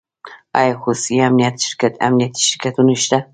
[0.59, 1.15] آیا خصوصي
[2.07, 3.17] امنیتي شرکتونه شته؟